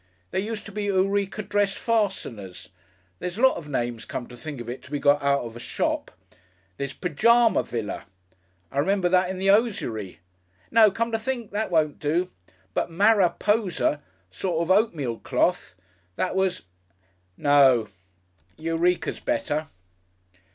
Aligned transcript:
"There 0.31 0.41
used 0.41 0.65
to 0.65 0.71
be 0.71 0.85
Eureka 0.85 1.43
Dress 1.43 1.75
Fasteners. 1.75 2.69
There's 3.19 3.37
lots 3.37 3.59
of 3.59 3.69
names, 3.69 4.03
come 4.03 4.25
to 4.29 4.35
think 4.35 4.59
of 4.59 4.67
it, 4.67 4.81
to 4.81 4.89
be 4.89 4.97
got 4.97 5.21
out 5.21 5.41
of 5.43 5.55
a 5.55 5.59
shop. 5.59 6.09
There's 6.77 6.91
Pyjama 6.91 7.61
Villa. 7.61 8.05
I 8.71 8.79
remember 8.79 9.09
that 9.09 9.29
in 9.29 9.37
the 9.37 9.49
hosiery. 9.49 10.19
No, 10.71 10.89
come 10.89 11.11
to 11.11 11.19
think, 11.19 11.51
that 11.51 11.69
wouldn't 11.69 11.99
do. 11.99 12.31
But 12.73 12.89
Maraposa 12.89 14.01
sort 14.31 14.63
of 14.63 14.71
oatmeal 14.71 15.19
cloth, 15.19 15.75
that 16.15 16.35
was.... 16.35 16.63
No! 17.37 17.87
Eureka's 18.57 19.19
better." 19.19 19.67